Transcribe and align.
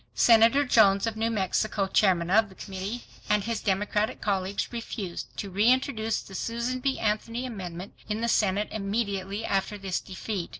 Senator 0.15 0.65
Jones 0.65 1.05
of 1.05 1.15
New 1.15 1.29
Mexico, 1.29 1.85
Chairman 1.85 2.31
of 2.31 2.49
the 2.49 2.55
Committee, 2.55 3.03
and 3.29 3.43
his 3.43 3.61
Democratic 3.61 4.19
colleagues 4.19 4.73
refused 4.73 5.27
to 5.37 5.51
reintroduce 5.51 6.23
the 6.23 6.33
Susan 6.33 6.79
B. 6.79 6.97
Anthony 6.97 7.45
amendment 7.45 7.93
in 8.09 8.19
the 8.19 8.27
Senate 8.27 8.69
immediately 8.71 9.45
after 9.45 9.77
this 9.77 9.99
defeat. 9.99 10.49